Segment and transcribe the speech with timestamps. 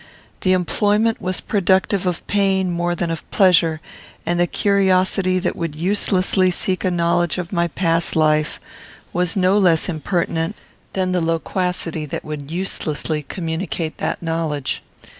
[0.39, 3.79] The employment was productive of pain more than of pleasure,
[4.25, 8.59] and the curiosity that would uselessly seek a knowledge of my past life
[9.13, 10.55] was no less impertinent
[10.93, 14.81] than the loquacity that would uselessly communicate that knowledge.